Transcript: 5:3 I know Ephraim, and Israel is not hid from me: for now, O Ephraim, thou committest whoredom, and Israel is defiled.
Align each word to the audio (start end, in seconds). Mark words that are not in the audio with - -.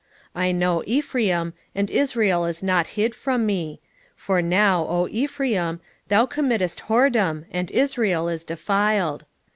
5:3 0.35 0.41
I 0.41 0.51
know 0.51 0.83
Ephraim, 0.87 1.53
and 1.75 1.91
Israel 1.91 2.45
is 2.45 2.63
not 2.63 2.87
hid 2.97 3.13
from 3.13 3.45
me: 3.45 3.79
for 4.15 4.41
now, 4.41 4.81
O 4.87 5.07
Ephraim, 5.11 5.79
thou 6.07 6.25
committest 6.25 6.85
whoredom, 6.87 7.45
and 7.51 7.69
Israel 7.69 8.27
is 8.27 8.43
defiled. 8.43 9.25